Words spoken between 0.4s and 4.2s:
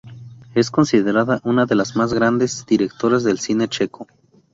Es considerada una de las más grandes directoras del cine checo.